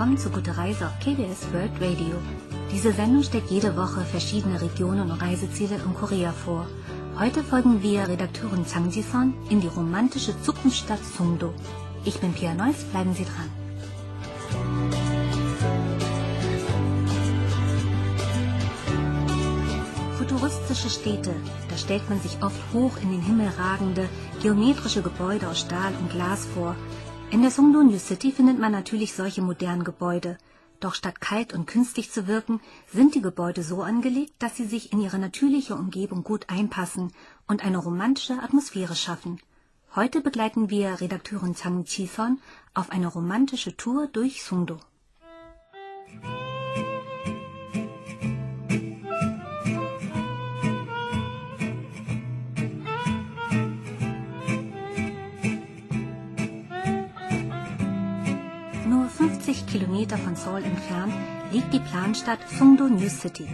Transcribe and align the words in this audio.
Willkommen 0.00 0.16
zu 0.16 0.30
Gute 0.30 0.56
Reise 0.56 0.86
auf 0.86 0.98
KBS 1.00 1.52
World 1.52 1.72
Radio. 1.78 2.16
Diese 2.72 2.90
Sendung 2.90 3.22
stellt 3.22 3.50
jede 3.50 3.76
Woche 3.76 4.00
verschiedene 4.00 4.58
Regionen 4.58 5.10
und 5.10 5.20
Reiseziele 5.20 5.74
in 5.74 5.92
Korea 5.92 6.32
vor. 6.32 6.66
Heute 7.18 7.44
folgen 7.44 7.82
wir 7.82 8.08
Redakteurin 8.08 8.64
Chang 8.64 8.88
Ji-son 8.88 9.34
in 9.50 9.60
die 9.60 9.66
romantische 9.66 10.32
Zukunftsstadt 10.40 11.04
Sungdo. 11.04 11.52
Ich 12.06 12.18
bin 12.18 12.32
Pia 12.32 12.54
Neuss, 12.54 12.82
bleiben 12.84 13.12
Sie 13.12 13.26
dran. 13.26 13.50
Futuristische 20.16 20.88
Städte, 20.88 21.34
da 21.68 21.76
stellt 21.76 22.08
man 22.08 22.22
sich 22.22 22.42
oft 22.42 22.72
hoch 22.72 22.96
in 23.02 23.10
den 23.10 23.20
Himmel 23.20 23.50
ragende, 23.58 24.08
geometrische 24.40 25.02
Gebäude 25.02 25.46
aus 25.46 25.60
Stahl 25.60 25.92
und 26.00 26.10
Glas 26.10 26.46
vor. 26.54 26.74
In 27.32 27.42
der 27.42 27.52
Sungdo 27.52 27.84
New 27.84 27.98
City 27.98 28.32
findet 28.32 28.58
man 28.58 28.72
natürlich 28.72 29.14
solche 29.14 29.40
modernen 29.40 29.84
Gebäude. 29.84 30.36
Doch 30.80 30.94
statt 30.96 31.20
kalt 31.20 31.52
und 31.52 31.66
künstlich 31.66 32.10
zu 32.10 32.26
wirken, 32.26 32.60
sind 32.92 33.14
die 33.14 33.22
Gebäude 33.22 33.62
so 33.62 33.82
angelegt, 33.82 34.32
dass 34.40 34.56
sie 34.56 34.64
sich 34.64 34.92
in 34.92 35.00
ihre 35.00 35.20
natürliche 35.20 35.76
Umgebung 35.76 36.24
gut 36.24 36.46
einpassen 36.48 37.12
und 37.46 37.64
eine 37.64 37.78
romantische 37.78 38.42
Atmosphäre 38.42 38.96
schaffen. 38.96 39.40
Heute 39.94 40.22
begleiten 40.22 40.70
wir 40.70 41.00
Redakteurin 41.00 41.54
Chang 41.54 41.84
Chi-son 41.84 42.40
auf 42.74 42.90
eine 42.90 43.06
romantische 43.06 43.76
Tour 43.76 44.08
durch 44.08 44.42
Sungdo. 44.42 44.80
Kilometer 59.90 60.18
von 60.18 60.36
Seoul 60.36 60.62
entfernt 60.62 61.12
liegt 61.50 61.74
die 61.74 61.80
Planstadt 61.80 62.38
Sungdo 62.48 62.84
New 62.84 63.08
City. 63.08 63.48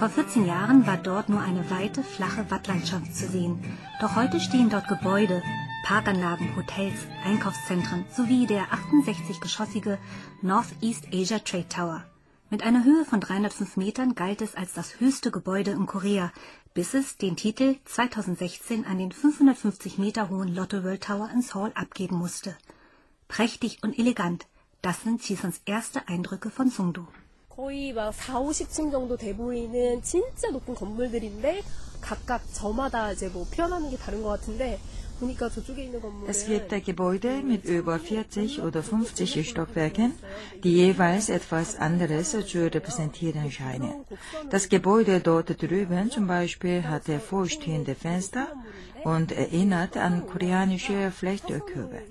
Vor 0.00 0.08
14 0.08 0.44
Jahren 0.44 0.84
war 0.84 0.96
dort 0.96 1.28
nur 1.28 1.40
eine 1.40 1.70
weite, 1.70 2.02
flache 2.02 2.50
Wattlandschaft 2.50 3.14
zu 3.14 3.28
sehen. 3.28 3.62
Doch 4.00 4.16
heute 4.16 4.40
stehen 4.40 4.68
dort 4.68 4.88
Gebäude, 4.88 5.44
Parkanlagen, 5.84 6.56
Hotels, 6.56 6.98
Einkaufszentren 7.24 8.04
sowie 8.10 8.46
der 8.46 8.64
68-geschossige 8.64 9.98
Northeast 10.42 11.06
Asia 11.12 11.38
Trade 11.38 11.68
Tower. 11.68 12.04
Mit 12.50 12.64
einer 12.64 12.82
Höhe 12.82 13.04
von 13.04 13.20
305 13.20 13.76
Metern 13.76 14.16
galt 14.16 14.42
es 14.42 14.56
als 14.56 14.72
das 14.72 14.98
höchste 14.98 15.30
Gebäude 15.30 15.70
in 15.70 15.86
Korea, 15.86 16.32
bis 16.74 16.94
es 16.94 17.16
den 17.16 17.36
Titel 17.36 17.76
2016 17.84 18.84
an 18.86 18.98
den 18.98 19.12
550 19.12 19.98
Meter 19.98 20.30
hohen 20.30 20.52
Lotto 20.52 20.82
World 20.82 21.04
Tower 21.04 21.30
in 21.32 21.42
Seoul 21.42 21.70
abgeben 21.76 22.16
musste. 22.16 22.56
Prächtig 23.28 23.78
und 23.82 23.96
elegant, 23.96 24.48
das 24.86 25.02
sind 25.02 25.20
Chisons 25.20 25.60
erste 25.66 26.06
Eindrücke 26.06 26.48
von 26.48 26.70
Sungdo. 26.70 27.08
거의 27.48 27.92
막 27.92 28.14
4, 28.14 28.38
50층 28.38 28.92
정도 28.92 29.16
돼 29.16 29.34
보이는 29.34 30.00
진짜 30.00 30.48
높은 30.50 30.76
건물들인데 30.76 31.64
각각 32.00 32.40
저마다 32.52 33.10
이제 33.10 33.28
뭐 33.28 33.44
표현하는 33.52 33.90
게 33.90 33.96
다른 33.96 34.22
것 34.22 34.28
같은데 34.28 34.78
Es 36.26 36.46
gibt 36.46 36.84
Gebäude 36.84 37.42
mit 37.42 37.64
über 37.64 37.98
40 37.98 38.60
oder 38.60 38.82
50 38.82 39.48
Stockwerken, 39.48 40.12
die 40.62 40.74
jeweils 40.74 41.28
etwas 41.30 41.76
anderes 41.76 42.30
zu 42.30 42.64
repräsentieren 42.64 43.50
scheinen. 43.50 44.04
Das 44.50 44.68
Gebäude 44.68 45.20
dort 45.20 45.62
drüben 45.62 46.10
zum 46.10 46.26
Beispiel 46.26 46.84
hat 46.84 47.04
vorstehende 47.28 47.94
Fenster 47.94 48.46
und 49.04 49.32
erinnert 49.32 49.96
an 49.96 50.26
koreanische 50.26 51.10
Flechtkörbe. 51.10 52.02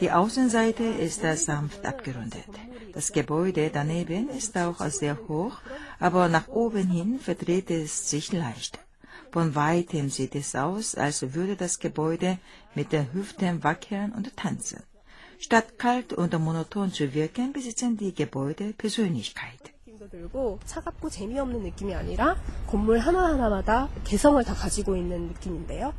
Die 0.00 0.10
Außenseite 0.10 0.84
ist 0.84 1.22
sanft 1.46 1.86
abgerundet. 1.86 2.50
Das 2.94 3.12
Gebäude 3.12 3.70
daneben 3.72 4.28
ist 4.30 4.56
auch 4.56 4.80
sehr 4.88 5.16
hoch, 5.28 5.58
aber 6.00 6.28
nach 6.28 6.48
oben 6.48 6.88
hin 6.88 7.20
verdreht 7.20 7.70
es 7.70 8.10
sich 8.10 8.32
leicht. 8.32 8.80
Von 9.31 9.55
weitem 9.55 10.09
sieht 10.09 10.35
es 10.35 10.55
aus, 10.55 10.95
als 10.95 11.33
würde 11.33 11.55
das 11.55 11.79
Gebäude 11.79 12.37
mit 12.75 12.91
den 12.91 13.11
Hüften 13.13 13.63
wackeln 13.63 14.11
und 14.11 14.35
tanzen. 14.35 14.83
Statt 15.39 15.77
kalt 15.77 16.13
und 16.13 16.33
monoton 16.39 16.91
zu 16.91 17.13
wirken, 17.13 17.53
besitzen 17.53 17.97
die 17.97 18.13
Gebäude 18.13 18.73
Persönlichkeit. 18.77 19.75
느낌도 19.95 20.09
들고 20.09 20.59
차갑고 20.65 21.09
재미없는 21.09 21.63
느낌이 21.63 21.95
아니라 21.95 22.35
건물 22.67 22.99
하나하나마다 22.99 23.89
개성을 24.03 24.43
다 24.43 24.53
가지고 24.53 24.95
있는 24.95 25.27
느낌인데요. 25.27 25.93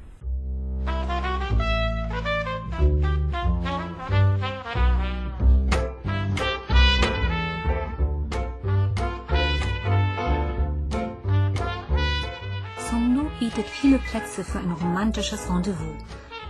Songdo 12.91 13.31
bietet 13.41 13.67
viele 13.67 13.99
Plätze 13.99 14.45
für 14.45 14.59
ein 14.59 14.71
romantisches 14.73 15.49
Rendezvous. 15.49 15.97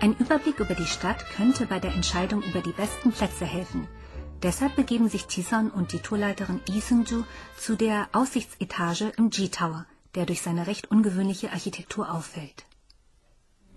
Ein 0.00 0.14
Überblick 0.19 0.60
über 0.60 0.74
die 0.74 0.86
Stadt 0.86 1.24
könnte 1.36 1.66
bei 1.66 1.78
der 1.78 1.94
Entscheidung 1.94 2.42
über 2.42 2.60
die 2.60 2.72
besten 2.72 3.12
Plätze 3.12 3.44
helfen. 3.47 3.88
Deshalb 4.42 4.76
begeben 4.76 5.08
sich 5.08 5.26
Tisan 5.26 5.70
und 5.70 5.92
die 5.92 6.00
Tourleiterin 6.00 6.60
Lee 6.69 6.80
Seung-ju 6.80 7.24
zu 7.58 7.76
der 7.76 8.08
Aussichtsetage 8.12 9.12
im 9.16 9.30
G-Tower, 9.30 9.86
der 10.14 10.26
durch 10.26 10.42
seine 10.42 10.66
recht 10.66 10.91
ungewöhnliche 10.91 11.52
Architektur 11.52 12.12
auffällt. 12.12 12.64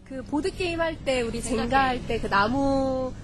그 0.09 0.23
보드 0.23 0.49
게임 0.49 0.81
할 0.81 0.97
때 1.05 1.21
우리 1.21 1.39
젠가 1.39 1.83
할 1.89 2.01
때 2.07 2.19
그 2.19 2.27
나무 2.27 2.49
나무로 2.49 3.13
된 3.13 3.22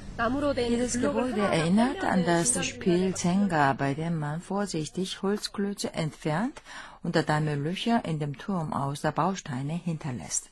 dieses 0.68 1.00
Gebäude 1.00 1.40
erinnert 1.40 2.04
an 2.04 2.24
das 2.24 2.66
Spiel 2.66 3.14
Zenga, 3.14 3.72
bei 3.72 3.94
dem 3.94 4.18
man 4.18 4.40
vorsichtig 4.40 5.22
Holzklötze 5.22 5.94
entfernt 5.94 6.60
und 7.02 7.16
dann 7.16 7.46
Löcher 7.64 8.04
in 8.04 8.18
dem 8.18 8.36
Turm 8.36 8.72
aus 8.72 9.00
der 9.00 9.12
Bausteine 9.12 9.72
hinterlässt. 9.72 10.50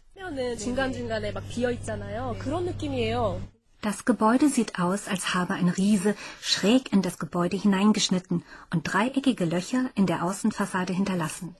Das 3.81 4.05
Gebäude 4.05 4.49
sieht 4.49 4.79
aus, 4.79 5.07
als 5.07 5.35
habe 5.35 5.55
ein 5.55 5.69
Riese 5.69 6.15
schräg 6.41 6.93
in 6.93 7.03
das 7.03 7.19
Gebäude 7.19 7.57
hineingeschnitten 7.57 8.43
und 8.73 8.93
dreieckige 8.93 9.45
Löcher 9.45 9.91
in 9.95 10.07
der 10.07 10.25
Außenfassade 10.25 10.93
hinterlassen. 10.93 11.55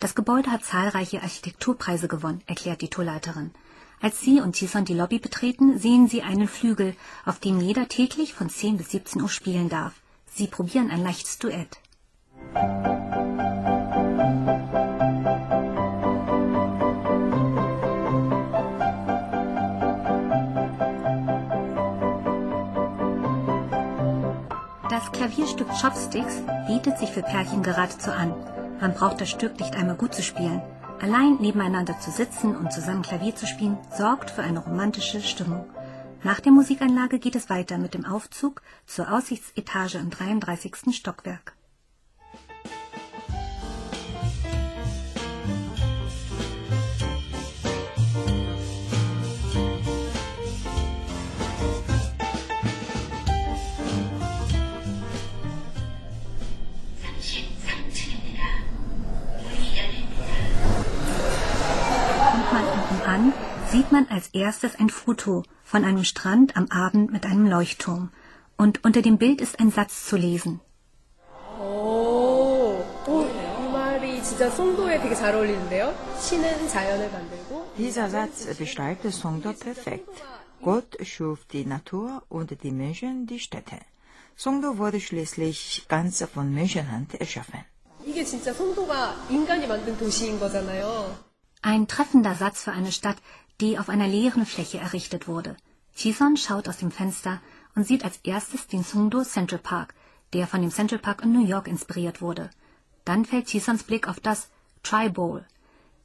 Das 0.00 0.14
Gebäude 0.14 0.50
hat 0.50 0.64
zahlreiche 0.64 1.22
Architekturpreise 1.22 2.08
gewonnen, 2.08 2.42
erklärt 2.46 2.82
die 2.82 2.88
Tourleiterin. 2.88 3.52
Als 4.00 4.20
sie 4.20 4.40
und 4.40 4.52
Tison 4.52 4.84
die 4.84 4.94
Lobby 4.94 5.18
betreten, 5.18 5.78
sehen 5.78 6.08
sie 6.08 6.22
einen 6.22 6.48
Flügel, 6.48 6.94
auf 7.24 7.38
dem 7.38 7.60
jeder 7.60 7.88
täglich 7.88 8.34
von 8.34 8.48
10 8.50 8.76
bis 8.76 8.90
17 8.90 9.22
Uhr 9.22 9.28
spielen 9.28 9.68
darf. 9.68 9.94
Sie 10.32 10.46
probieren 10.46 10.90
ein 10.90 11.02
leichtes 11.02 11.38
Duett. 11.38 11.78
Das 24.90 25.10
Klavierstück 25.12 25.68
Chopsticks 25.80 26.42
bietet 26.66 26.98
sich 26.98 27.10
für 27.10 27.22
Pärchen 27.22 27.62
geradezu 27.62 28.10
an. 28.10 28.34
Man 28.80 28.92
braucht 28.94 29.20
das 29.20 29.30
Stück 29.30 29.58
nicht 29.58 29.74
einmal 29.76 29.96
gut 29.96 30.14
zu 30.14 30.22
spielen. 30.22 30.60
Allein 31.04 31.36
nebeneinander 31.36 32.00
zu 32.00 32.10
sitzen 32.10 32.56
und 32.56 32.72
zusammen 32.72 33.02
Klavier 33.02 33.36
zu 33.36 33.46
spielen, 33.46 33.76
sorgt 33.94 34.30
für 34.30 34.42
eine 34.42 34.60
romantische 34.60 35.20
Stimmung. 35.20 35.66
Nach 36.22 36.40
der 36.40 36.50
Musikanlage 36.50 37.18
geht 37.18 37.36
es 37.36 37.50
weiter 37.50 37.76
mit 37.76 37.92
dem 37.92 38.06
Aufzug 38.06 38.62
zur 38.86 39.12
Aussichtsetage 39.12 39.98
im 39.98 40.08
33. 40.08 40.96
Stockwerk. 40.96 41.52
sieht 63.74 63.90
man 63.90 64.06
als 64.08 64.28
erstes 64.28 64.76
ein 64.76 64.88
Foto 64.88 65.42
von 65.64 65.84
einem 65.84 66.04
Strand 66.04 66.56
am 66.56 66.66
Abend 66.70 67.10
mit 67.10 67.24
einem 67.26 67.46
Leuchtturm. 67.48 68.12
Und 68.56 68.84
unter 68.84 69.02
dem 69.02 69.18
Bild 69.18 69.40
ist 69.40 69.58
ein 69.58 69.72
Satz 69.72 70.06
zu 70.06 70.16
lesen. 70.16 70.60
Dieser 77.76 78.10
Satz 78.10 78.36
beschreibt 78.56 79.12
Songdo 79.12 79.52
perfekt. 79.52 80.16
Gott 80.62 80.96
schuf 81.02 81.44
die 81.46 81.66
Natur 81.66 82.22
und 82.28 82.62
die 82.62 82.70
Menschen 82.70 83.26
die 83.26 83.40
Städte. 83.40 83.78
Songdo 84.36 84.78
wurde 84.78 85.00
schließlich 85.00 85.86
ganz 85.88 86.22
von 86.32 86.54
Menschenhand 86.54 87.14
erschaffen. 87.14 87.64
Ein 91.66 91.88
treffender 91.88 92.34
Satz 92.34 92.62
für 92.62 92.72
eine 92.72 92.92
Stadt, 92.92 93.16
die 93.58 93.78
auf 93.78 93.88
einer 93.88 94.06
leeren 94.06 94.44
Fläche 94.44 94.76
errichtet 94.76 95.26
wurde. 95.26 95.56
Chison 95.96 96.36
schaut 96.36 96.68
aus 96.68 96.76
dem 96.76 96.90
Fenster 96.90 97.40
und 97.74 97.86
sieht 97.86 98.04
als 98.04 98.18
erstes 98.22 98.66
den 98.66 98.84
Sungdo 98.84 99.24
Central 99.24 99.60
Park, 99.60 99.94
der 100.34 100.46
von 100.46 100.60
dem 100.60 100.70
Central 100.70 100.98
Park 100.98 101.22
in 101.22 101.32
New 101.32 101.46
York 101.46 101.66
inspiriert 101.66 102.20
wurde. 102.20 102.50
Dann 103.06 103.24
fällt 103.24 103.46
Chisons 103.46 103.82
Blick 103.82 104.08
auf 104.08 104.20
das 104.20 104.50
Tri 104.82 105.08
Bowl. 105.08 105.42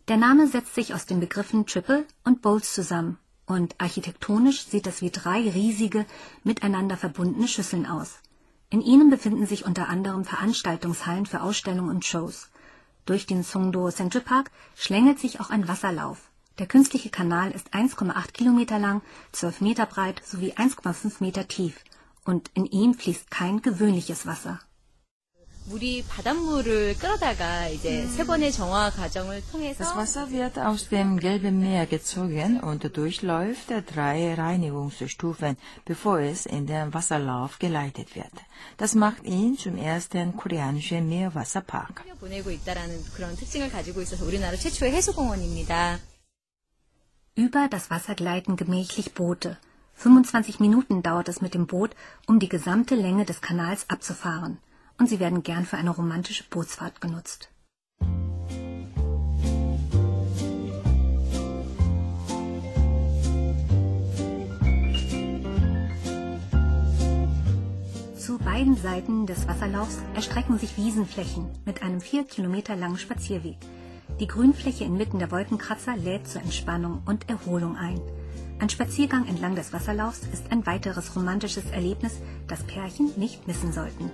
Der 0.07 0.15
Name 0.15 0.47
setzt 0.47 0.75
sich 0.75 0.94
aus 0.94 1.06
den 1.06 1.19
Begriffen 1.19 1.65
Triple 1.65 2.05
und 2.23 2.41
Bowls 2.41 2.73
zusammen 2.73 3.17
und 3.45 3.75
architektonisch 3.79 4.63
sieht 4.65 4.88
es 4.88 5.01
wie 5.01 5.12
drei 5.12 5.41
riesige, 5.41 6.05
miteinander 6.45 6.95
verbundene 6.95 7.50
Schüsseln 7.50 7.85
aus. 7.85 8.19
In 8.69 8.79
ihnen 8.79 9.09
befinden 9.09 9.45
sich 9.45 9.65
unter 9.65 9.89
anderem 9.89 10.23
Veranstaltungshallen 10.23 11.25
für 11.25 11.41
Ausstellungen 11.41 11.89
und 11.89 12.05
Shows 12.05 12.50
durch 13.06 13.25
den 13.25 13.44
Songdo 13.44 13.90
Central 13.90 14.24
Park 14.24 14.51
schlängelt 14.75 15.19
sich 15.19 15.40
auch 15.40 15.50
ein 15.50 15.68
Wasserlauf. 15.68 16.30
Der 16.60 16.68
künstliche 16.68 17.10
Kanal 17.10 17.51
ist 17.51 17.74
1,8 17.74 18.34
Kilometer 18.34 18.80
lang, 18.80 19.01
12 19.31 19.62
Meter 19.62 19.86
breit 19.86 20.22
sowie 20.25 20.54
1,5 20.54 21.16
Meter 21.19 21.48
tief 21.48 21.84
und 22.25 22.51
in 22.54 22.66
ihm 22.66 22.94
fließt 22.94 23.31
kein 23.31 23.62
gewöhnliches 23.62 24.25
Wasser. 24.25 24.60
물이 25.69 26.05
바닷물을 26.08 26.99
끌어다가 26.99 27.69
이제 27.69 28.06
세 28.06 28.26
번의 28.26 28.52
정화 28.52 28.90
과정을 28.90 29.43
통해서 29.50 29.82
Das 29.82 29.96
Wasser 29.96 30.31
wird 30.31 30.58
aus 30.58 30.90
dem 30.90 31.19
Gelben 31.19 31.61
Meer 31.61 31.87
gezogen 31.87 32.61
und 32.61 32.84
durchläuft 32.93 33.72
drei 33.87 34.34
Reinigungsstufen, 34.34 35.56
bevor 35.87 36.20
es 36.20 36.44
in 36.44 36.66
den 36.66 36.93
Wasserlauf 36.93 37.58
geleitet 37.58 38.14
wird. 38.14 38.32
Das 38.76 38.94
macht 38.94 39.25
ihn 39.25 39.56
zum 39.56 39.78
ersten 39.78 40.37
koreanischen 40.37 41.08
Meerwasserpark. 41.08 42.05
보내고 42.20 42.50
있다라는 42.50 43.02
그런 43.14 43.34
특징을 43.34 43.70
가지고 43.70 44.02
있어서 44.02 44.26
우리나라 44.26 44.58
최초의 44.58 44.93
해수공원입니다. 44.93 45.99
Über 47.37 47.70
das 47.70 47.90
Wasser 47.90 48.14
gleiten 48.14 48.56
gemächlich 48.56 49.14
Boote. 49.14 49.56
25 49.94 50.61
Minuten 50.61 51.02
dauert 51.02 51.31
es 51.31 51.40
mit 51.40 51.55
dem 51.55 51.66
Boot, 51.66 51.96
um 52.26 52.38
die 52.38 52.50
gesamte 52.50 52.94
Länge 52.96 53.25
des 53.25 53.40
Kanals 53.40 53.88
abzufahren 53.88 54.58
und 55.00 55.07
sie 55.07 55.19
werden 55.19 55.44
gern 55.44 55.66
für 55.66 55.78
eine 55.78 55.90
romantische 55.90 56.44
Bootsfahrt 56.50 57.01
genutzt. 57.01 57.50
Zu 68.18 68.38
beiden 68.38 68.75
Seiten 68.75 69.25
des 69.25 69.48
Wasserlaufs 69.48 69.98
erstrecken 70.13 70.60
sich 70.60 70.78
Wiesenflächen 70.78 71.50
mit 71.66 71.81
einem 71.81 72.01
vier 72.01 72.25
Kilometer 72.25 72.75
langen 72.75 73.00
Spazierweg. 73.00 73.57
Die 74.19 74.28
Grünfläche 74.28 74.84
inmitten 74.84 75.18
der 75.18 75.31
Wolkenkratzer 75.31 75.96
lädt 75.96 76.28
zur 76.28 76.42
Entspannung 76.42 77.01
und 77.06 77.30
Erholung 77.30 77.78
ein. 77.78 78.00
Ein 78.60 78.69
Spaziergang 78.69 79.25
entlang 79.28 79.56
des 79.56 79.72
Wasserlaufs 79.72 80.22
ist 80.34 80.51
ein 80.51 80.66
weiteres 80.66 81.16
romantisches 81.16 81.72
Erlebnis, 81.72 82.19
das 82.48 82.63
Pärchen 82.63 83.12
nicht 83.16 83.48
missen 83.48 83.72
sollten. 83.72 84.12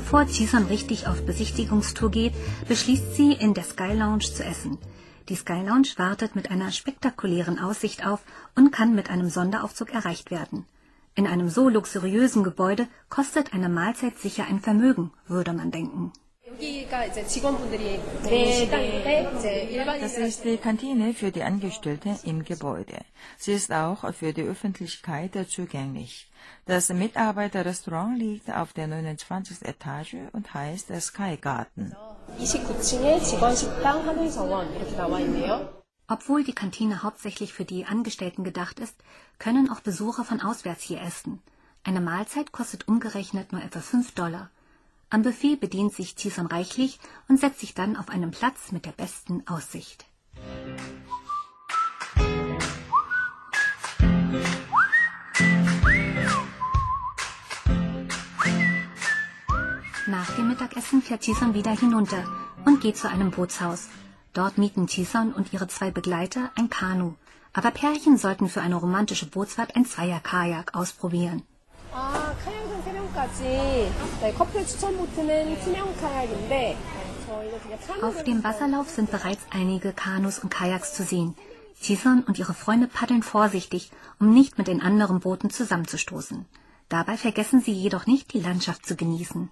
Bevor 0.00 0.26
Cison 0.26 0.64
richtig 0.64 1.06
auf 1.08 1.26
Besichtigungstour 1.26 2.10
geht, 2.10 2.32
beschließt 2.66 3.16
sie, 3.16 3.32
in 3.34 3.52
der 3.52 3.64
Sky 3.64 3.92
Lounge 3.92 4.24
zu 4.34 4.42
essen. 4.42 4.78
Die 5.28 5.36
Sky 5.36 5.60
Lounge 5.62 5.88
wartet 5.96 6.34
mit 6.34 6.50
einer 6.50 6.72
spektakulären 6.72 7.58
Aussicht 7.58 8.06
auf 8.06 8.20
und 8.56 8.72
kann 8.72 8.94
mit 8.94 9.10
einem 9.10 9.28
Sonderaufzug 9.28 9.92
erreicht 9.92 10.30
werden. 10.30 10.64
In 11.14 11.26
einem 11.26 11.50
so 11.50 11.68
luxuriösen 11.68 12.42
Gebäude 12.44 12.88
kostet 13.10 13.52
eine 13.52 13.68
Mahlzeit 13.68 14.18
sicher 14.18 14.46
ein 14.48 14.60
Vermögen, 14.60 15.12
würde 15.28 15.52
man 15.52 15.70
denken. 15.70 16.12
Das 20.00 20.18
ist 20.18 20.44
die 20.44 20.56
Kantine 20.58 21.14
für 21.14 21.30
die 21.30 21.42
Angestellten 21.42 22.18
im 22.24 22.44
Gebäude. 22.44 22.98
Sie 23.38 23.52
ist 23.52 23.72
auch 23.72 24.12
für 24.14 24.32
die 24.32 24.42
Öffentlichkeit 24.42 25.36
zugänglich. 25.48 26.28
Das 26.66 26.88
Mitarbeiterrestaurant 26.90 28.18
liegt 28.18 28.50
auf 28.50 28.72
der 28.72 28.86
29. 28.86 29.62
Etage 29.62 30.16
und 30.32 30.52
heißt 30.52 30.92
Sky 31.00 31.36
Garden. 31.36 31.96
Obwohl 36.08 36.44
die 36.44 36.54
Kantine 36.54 37.02
hauptsächlich 37.02 37.52
für 37.52 37.64
die 37.64 37.84
Angestellten 37.86 38.44
gedacht 38.44 38.80
ist, 38.80 38.96
können 39.38 39.70
auch 39.70 39.80
Besucher 39.80 40.24
von 40.24 40.40
auswärts 40.40 40.82
hier 40.82 41.00
essen. 41.00 41.40
Eine 41.84 42.00
Mahlzeit 42.00 42.52
kostet 42.52 42.88
umgerechnet 42.88 43.52
nur 43.52 43.62
etwa 43.62 43.80
5 43.80 44.12
Dollar. 44.14 44.50
Am 45.12 45.22
Buffet 45.22 45.56
bedient 45.56 45.92
sich 45.92 46.14
Tison 46.14 46.46
reichlich 46.46 47.00
und 47.28 47.40
setzt 47.40 47.58
sich 47.58 47.74
dann 47.74 47.96
auf 47.96 48.10
einen 48.10 48.30
Platz 48.30 48.70
mit 48.70 48.86
der 48.86 48.92
besten 48.92 49.42
Aussicht. 49.48 50.06
Nach 60.06 60.36
dem 60.36 60.48
Mittagessen 60.48 61.02
fährt 61.02 61.22
Tison 61.22 61.54
wieder 61.54 61.72
hinunter 61.72 62.24
und 62.64 62.80
geht 62.80 62.96
zu 62.96 63.08
einem 63.08 63.32
Bootshaus. 63.32 63.88
Dort 64.32 64.58
mieten 64.58 64.86
Tison 64.86 65.32
und 65.32 65.52
ihre 65.52 65.66
zwei 65.66 65.90
Begleiter 65.90 66.52
ein 66.54 66.70
Kanu. 66.70 67.14
Aber 67.52 67.72
Pärchen 67.72 68.16
sollten 68.16 68.48
für 68.48 68.60
eine 68.60 68.76
romantische 68.76 69.26
Bootsfahrt 69.26 69.74
ein 69.74 69.84
Zweier-Kajak 69.84 70.76
ausprobieren. 70.76 71.42
Ah, 71.92 72.30
okay. 72.30 72.59
3명까지. 73.09 73.91
네, 74.21 74.33
커플 74.33 74.65
추천 74.65 74.95
보트는 74.97 75.59
투명 75.61 75.95
카약인데 75.97 76.77
Auf 78.01 78.23
dem 78.23 78.43
Wasserlauf 78.43 78.89
sind 78.89 79.09
bereits 79.09 79.41
einige 79.49 79.93
Kanus 79.93 80.39
und 80.39 80.49
Kajaks 80.49 80.93
zu 80.93 81.03
sehen. 81.03 81.35
Tison 81.81 82.23
und 82.23 82.37
ihre 82.39 82.53
Freunde 82.53 82.87
paddeln 82.87 83.23
vorsichtig, 83.23 83.91
um 84.19 84.33
nicht 84.33 84.57
mit 84.57 84.67
den 84.67 84.81
anderen 84.81 85.19
Booten 85.19 85.49
zusammenzustoßen. 85.49 86.45
Dabei 86.87 87.17
vergessen 87.17 87.61
sie 87.61 87.73
jedoch 87.73 88.05
nicht, 88.05 88.33
die 88.33 88.41
Landschaft 88.41 88.85
zu 88.85 88.95
genießen. 88.95 89.49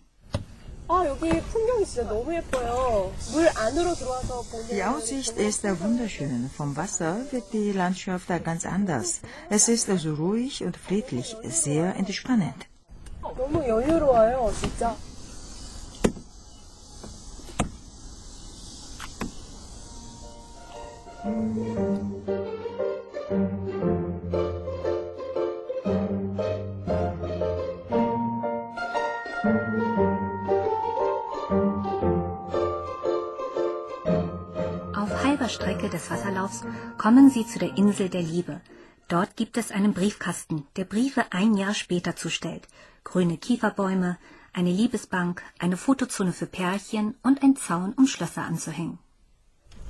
Die 4.72 4.84
Aussicht 4.84 5.38
ist 5.38 5.64
wunderschön. 5.81 6.50
Vom 6.56 6.75
Wasser 6.75 7.18
wird 7.31 7.52
die 7.54 7.72
Landschaft 7.72 8.28
ganz 8.44 8.65
anders. 8.65 9.22
Es 9.50 9.68
ist 9.68 9.88
so 9.88 10.13
ruhig 10.13 10.63
und 10.63 10.77
friedlich, 10.77 11.36
sehr 11.44 11.96
entspannend. 11.96 12.68
너무 13.38 13.68
여유로워요, 13.68 14.51
진짜. 14.60 14.96
Strecke 35.53 35.88
des 35.88 36.10
Wasserlaufs 36.10 36.63
kommen 36.98 37.30
sie 37.30 37.46
zu 37.46 37.60
der 37.60 37.77
Insel 37.77 38.10
der 38.10 38.24
Liebe. 38.24 38.60
Dort 39.08 39.36
gibt 39.36 39.58
es 39.58 39.72
einen 39.72 39.94
Briefkasten, 39.94 40.65
der 40.75 40.86
Briefe 40.86 41.25
ein 41.32 41.56
Jahr 41.56 41.74
später 41.74 42.15
zustellt. 42.15 42.68
Grüne 43.03 43.38
Kieferbäume, 43.38 44.18
eine 44.53 44.72
Liebesbank, 44.72 45.44
eine 45.60 45.77
Fotozone 45.77 46.32
für 46.32 46.46
Pärchen 46.46 47.15
und 47.22 47.44
ein 47.44 47.56
Zaun, 47.56 47.94
um 47.94 48.08
Schlösser 48.08 48.44
anzuhängen. 48.44 48.98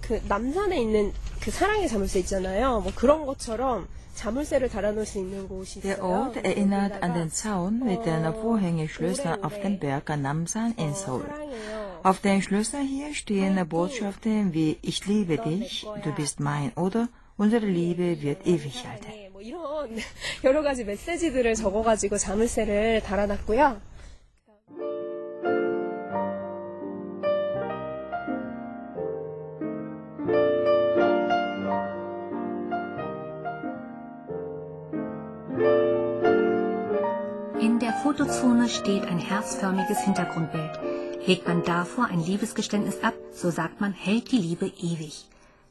그 0.02 0.20
남산에 0.28 0.82
있는 0.82 1.14
그 1.40 1.50
사랑의 1.52 1.88
자물쇠 1.88 2.20
있잖아요. 2.20 2.82
뭐 2.82 2.92
그런 2.94 3.26
것처럼 3.26 3.88
자물쇠를 4.16 4.70
달아놓을 4.70 5.06
수 5.06 5.18
있는 5.18 5.48
곳이 5.48 5.80
있어요. 5.80 5.96
Der 5.96 6.04
Ort 6.04 6.38
erinnert 6.44 7.02
an 7.02 7.14
den 7.14 7.30
Zaun 7.30 7.80
mit 7.80 8.06
den 8.06 8.26
Vorhängeschlössern 8.34 9.44
auf 9.44 9.60
dem 9.62 9.80
Berg 9.80 10.10
Namsan 10.10 10.76
in 10.78 10.94
Seoul. 10.94 11.26
Auf 12.04 12.20
den 12.20 12.42
Schlössern 12.42 12.86
hier 12.86 13.14
stehen 13.14 13.56
Botschaften 13.68 14.54
wie 14.54 14.78
Ich 14.82 15.06
liebe 15.08 15.38
dich, 15.38 15.88
du 16.04 16.12
bist 16.12 16.42
mein 16.42 16.74
oder 16.76 17.08
unsere 17.38 17.66
Liebe 17.66 18.22
wird 18.22 18.46
ewig 18.46 18.84
halten. 18.86 19.32
뭐 19.32 19.42
이런 19.42 19.90
여러 20.44 20.62
가지 20.62 20.84
메시지들을 20.84 21.56
적어가지고 21.56 22.18
자물쇠를 22.18 23.02
달아놨고요. 23.02 23.82
In 37.60 37.80
der 37.80 37.94
Fotozone 38.04 38.68
steht 38.70 39.06
ein 39.06 39.18
herzförmiges 39.18 40.02
Hintergrundbild. 40.04 40.80
Legt 41.26 41.48
man 41.48 41.64
davor 41.64 42.06
ein 42.06 42.20
Liebesgeständnis 42.20 43.02
ab, 43.02 43.14
so 43.32 43.50
sagt 43.50 43.80
man, 43.80 43.94
hält 43.94 44.32
die 44.32 44.38
Liebe 44.38 44.66
ewig. 44.66 45.26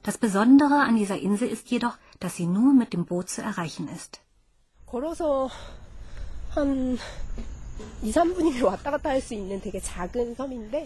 Das 0.08 0.18
Besondere 0.18 0.76
an 0.76 0.96
dieser 0.96 1.20
Insel 1.20 1.50
ist 1.50 1.70
jedoch, 1.70 1.98
dass 2.22 2.38
sie 2.38 2.46
nur 2.46 2.72
mit 2.74 2.94
dem 2.94 3.04
Boot 3.04 3.30
zu 3.30 3.42
erreichen 3.42 3.90
ist. 3.94 4.22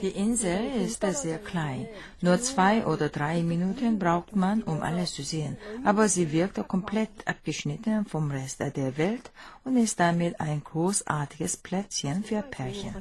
Die 0.02 0.14
Insel 0.26 0.60
ist 0.86 1.06
sehr 1.22 1.38
klein. 1.38 1.88
Nur 2.22 2.42
zwei 2.42 2.84
oder 2.88 3.10
drei 3.10 3.44
Minuten 3.44 4.00
braucht 4.00 4.36
man, 4.36 4.64
um 4.64 4.82
alles 4.82 5.14
zu 5.14 5.22
sehen. 5.22 5.56
Aber 5.86 6.10
sie 6.10 6.32
wirkt 6.32 6.68
komplett 6.68 7.12
abgeschnitten 7.28 8.08
vom 8.08 8.32
Rest 8.32 8.60
der 8.60 8.98
Welt 8.98 9.32
und 9.64 9.78
ist 9.78 10.00
damit 10.00 10.42
ein 10.42 10.64
großartiges 10.64 11.58
Plätzchen 11.58 12.24
für 12.24 12.42
Pärchen. 12.42 12.96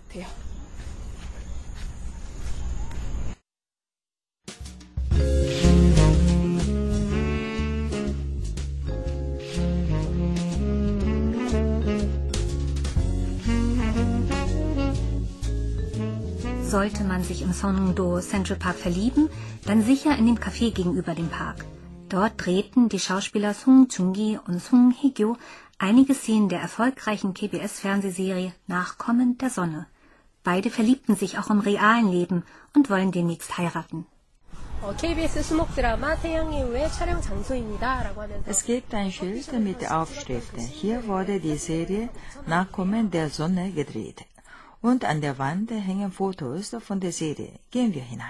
sollte 16.70 17.02
man 17.02 17.24
sich 17.24 17.42
im 17.42 17.52
Songdo 17.52 18.20
Central 18.20 18.56
Park 18.56 18.76
verlieben, 18.76 19.28
dann 19.66 19.82
sicher 19.82 20.16
in 20.16 20.26
dem 20.26 20.38
Café 20.38 20.72
gegenüber 20.72 21.16
dem 21.16 21.28
Park. 21.28 21.64
Dort 22.08 22.34
drehten 22.36 22.88
die 22.88 23.00
Schauspieler 23.00 23.54
Sung 23.54 23.88
Chung-gi 23.88 24.38
und 24.46 24.62
Sung 24.62 24.94
Hye-kyo 25.02 25.36
einige 25.78 26.14
Szenen 26.14 26.48
der 26.48 26.60
erfolgreichen 26.60 27.34
KBS-Fernsehserie 27.34 28.52
Nachkommen 28.68 29.36
der 29.38 29.50
Sonne. 29.50 29.86
Beide 30.44 30.70
verliebten 30.70 31.16
sich 31.16 31.38
auch 31.38 31.50
im 31.50 31.58
realen 31.58 32.10
Leben 32.12 32.44
und 32.74 32.88
wollen 32.88 33.10
demnächst 33.10 33.58
heiraten. 33.58 34.06
Es 38.46 38.64
gibt 38.64 38.94
ein 38.94 39.12
Schild 39.12 39.52
mit 39.60 39.80
der 39.82 40.06
Hier 40.72 41.06
wurde 41.08 41.40
die 41.40 41.56
Serie 41.56 42.08
Nachkommen 42.46 43.10
der 43.10 43.28
Sonne 43.28 43.72
gedreht 43.72 44.24
und 44.82 45.04
an 45.04 45.20
der 45.20 45.38
Wand 45.38 45.70
hängen 45.70 46.12
Fotos 46.12 46.76
von 46.80 47.00
der 47.00 47.12
Serie. 47.12 47.52
Gehen 47.70 47.94
wir 47.94 48.02
hinein. 48.02 48.28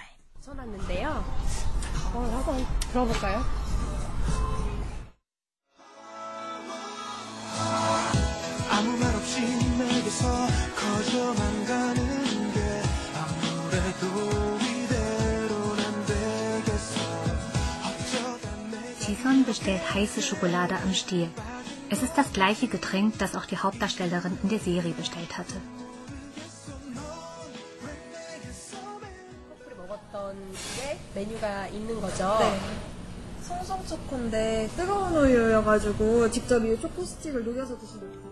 Jison 19.06 19.44
bestellt 19.44 19.94
heiße 19.94 20.22
Schokolade 20.22 20.76
am 20.76 20.94
Stiel. 20.94 21.28
Es 21.90 22.02
ist 22.02 22.14
das 22.14 22.32
gleiche 22.32 22.68
Getränk, 22.68 23.18
das 23.18 23.34
auch 23.34 23.44
die 23.44 23.58
Hauptdarstellerin 23.58 24.38
in 24.42 24.48
der 24.48 24.60
Serie 24.60 24.92
bestellt 24.92 25.36
hatte. 25.36 25.54
메뉴가 31.14 31.68
있는 31.68 32.00
거죠. 32.00 32.36
네. 32.38 32.60
송송 33.42 33.84
초코인데 33.86 34.68
뜨거운 34.76 35.16
우유여가지고 35.16 36.30
직접 36.30 36.64
이 36.64 36.80
초코 36.80 37.04
스틱을 37.04 37.44
녹여서 37.44 37.76
드시면 37.78 38.12
돼요. 38.12 38.30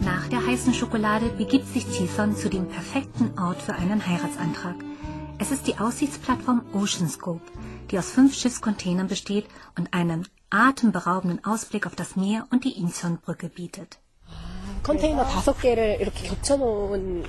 Nach 0.00 0.28
der 0.30 0.46
heißen 0.46 0.72
Schokolade 0.72 1.28
begibt 1.36 1.66
sich 1.68 1.84
Tison 1.86 2.34
zu 2.34 2.48
dem 2.48 2.68
perfekten 2.68 3.38
Ort 3.38 3.60
für 3.60 3.74
einen 3.74 4.00
Heiratsantrag. 4.00 4.87
Es 5.47 5.51
ist 5.51 5.67
die 5.67 5.77
Aussichtsplattform 5.77 6.61
Oceanscope, 6.73 7.41
die 7.91 7.97
aus 7.97 8.09
fünf 8.09 8.33
Schiffscontainern 8.35 9.07
besteht 9.07 9.45
und 9.77 9.93
einen 9.93 10.27
atemberaubenden 10.49 11.43
Ausblick 11.43 11.85
auf 11.85 11.95
das 11.95 12.15
Meer 12.15 12.47
und 12.51 12.63
die 12.63 12.77
Incheon-Brücke 12.77 13.49
bietet. 13.49 13.99
컨테이너 14.83 15.23
다섯 15.23 15.57
개를 15.61 15.97
이렇게 16.01 16.27
겹쳐놓은 16.27 17.23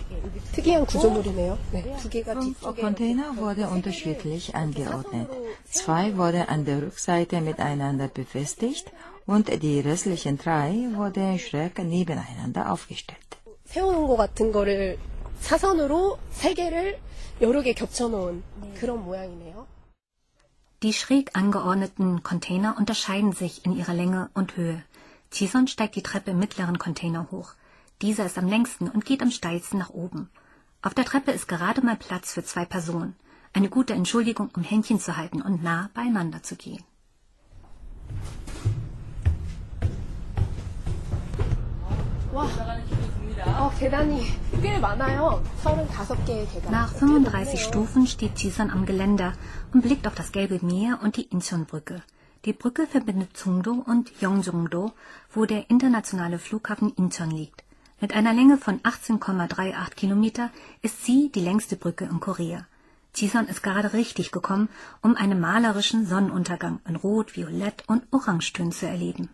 특이한 0.53 0.87
구조물이네요. 0.87 1.57
네, 1.73 1.97
두 1.99 2.09
개가 2.09 2.33
Fünf 2.33 2.61
뒤쪽에 2.61 2.81
Container 2.81 3.37
wurden 3.37 3.69
unterschiedlich 3.69 4.57
angeordnet. 4.57 5.29
Zwei 5.71 6.17
wurden 6.17 6.43
an 6.49 6.65
der 6.65 6.83
Rückseite 6.83 7.41
miteinander 7.41 8.09
befestigt 8.09 8.91
und 9.27 9.49
die 9.63 9.79
restlichen 9.79 10.37
drei 10.37 10.89
wurden 10.95 11.39
schräg 11.39 11.79
nebeneinander 11.79 12.73
aufgestellt. 12.73 13.39
세워놓은 13.67 14.09
것 14.09 14.17
같은 14.17 14.51
거를 14.51 14.99
사선으로 15.41 16.19
세 16.31 16.55
개를 16.55 17.01
여러 17.41 17.63
개 17.63 17.73
겹쳐놓은 17.75 18.43
그런 18.75 19.05
모양이네요. 19.05 19.67
Die 20.81 20.93
schräg 20.93 21.31
angeordneten 21.35 22.23
Container 22.23 22.77
unterscheiden 22.77 23.33
sich 23.33 23.65
in 23.65 23.73
ihrer 23.73 23.95
Länge 23.95 24.29
und 24.35 24.57
Höhe. 24.57 24.83
Tison 25.31 25.67
steigt 25.67 25.97
die 25.97 26.03
Treppe 26.03 26.33
im 26.33 26.39
mittleren 26.39 26.79
Container 26.79 27.29
hoch. 27.31 27.55
Dieser 28.03 28.27
ist 28.27 28.39
am 28.39 28.49
längsten 28.49 28.89
und 28.89 29.05
geht 29.05 29.23
am 29.23 29.31
steilsten 29.31 29.79
nach 29.79 29.91
oben. 29.91 30.29
Auf 30.83 30.95
der 30.95 31.05
Treppe 31.07 31.33
ist 31.33 31.49
gerade 31.49 31.81
mal 31.81 31.97
Platz 31.97 32.33
für 32.33 32.45
zwei 32.45 32.65
Personen. 32.65 33.17
Eine 33.55 33.71
gute 33.71 33.95
Entschuldigung, 33.95 34.51
um 34.55 34.63
Händchen 34.63 35.01
zu 35.01 35.17
halten 35.17 35.41
und 35.41 35.63
nah 35.63 35.91
beieinander 35.95 36.43
zu 36.43 36.57
gehen. 36.57 36.85
와, 42.35 42.49
Nach 46.72 46.94
35 46.94 47.64
Stufen 47.64 48.08
steht 48.08 48.40
Jisan 48.40 48.70
am 48.70 48.86
Geländer 48.86 49.34
und 49.74 49.82
blickt 49.82 50.08
auf 50.08 50.16
das 50.16 50.32
Gelbe 50.32 50.60
Meer 50.66 51.00
und 51.04 51.16
die 51.16 51.24
Incheon-Brücke. 51.24 52.02
Die 52.46 52.54
Brücke 52.54 52.88
verbindet 52.88 53.38
Sungdo 53.38 53.84
und 53.86 54.12
Yeongjongdo, 54.22 54.92
wo 55.34 55.46
der 55.46 55.70
internationale 55.70 56.40
Flughafen 56.40 56.94
Incheon 56.96 57.32
liegt. 57.32 57.64
Mit 58.02 58.14
einer 58.14 58.34
Länge 58.34 58.58
von 58.58 58.80
18,38 58.80 59.96
Kilometer 59.96 60.50
ist 60.82 61.06
sie 61.06 61.32
die 61.34 61.42
längste 61.42 61.76
Brücke 61.76 62.06
in 62.06 62.20
Korea. 62.20 62.66
Jisan 63.16 63.48
ist 63.48 63.64
gerade 63.64 63.94
richtig 63.94 64.32
gekommen, 64.32 64.70
um 65.02 65.16
einen 65.16 65.40
malerischen 65.40 66.06
Sonnenuntergang 66.06 66.80
in 66.88 66.96
Rot, 66.96 67.36
Violett 67.36 67.84
und 67.88 68.04
Orangetönen 68.12 68.72
zu 68.72 68.88
erleben. 68.88 69.30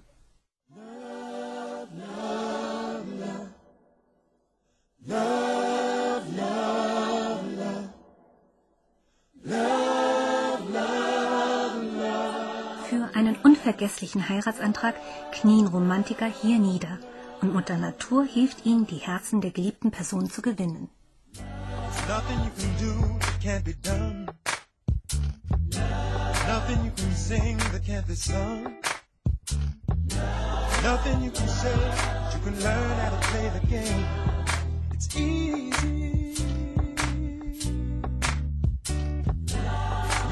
Einen 13.16 13.36
unvergesslichen 13.38 14.30
Heiratsantrag 14.30 14.96
knien 15.32 15.68
Romantiker 15.68 16.28
hier 16.28 16.60
nieder 16.60 17.00
und 17.42 17.54
Mutter 17.54 17.78
Natur 17.78 18.26
hilft 18.26 18.66
ihnen, 18.66 18.86
die 18.88 18.98
Herzen 18.98 19.42
der 19.42 19.52
geliebten 19.52 19.92
Person 19.92 20.30
zu 20.30 20.42
gewinnen. 20.42 20.90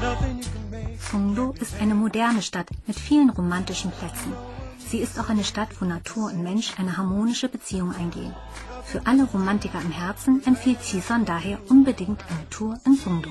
Nothing 0.00 0.53
Sungdo 1.14 1.54
ist 1.60 1.80
eine 1.80 1.94
moderne 1.94 2.42
Stadt 2.42 2.68
mit 2.88 2.98
vielen 2.98 3.30
romantischen 3.30 3.92
Plätzen. 3.92 4.32
Sie 4.88 4.98
ist 4.98 5.16
auch 5.20 5.28
eine 5.28 5.44
Stadt, 5.44 5.68
wo 5.80 5.84
Natur 5.84 6.24
und 6.24 6.42
Mensch 6.42 6.76
eine 6.76 6.96
harmonische 6.96 7.48
Beziehung 7.48 7.94
eingehen. 7.94 8.34
Für 8.84 9.06
alle 9.06 9.22
Romantiker 9.22 9.80
im 9.80 9.92
Herzen 9.92 10.42
empfiehlt 10.44 10.82
Cison 10.82 11.24
daher 11.24 11.60
unbedingt 11.68 12.20
eine 12.28 12.50
Tour 12.50 12.80
in 12.84 12.96
Sungdo. 12.96 13.30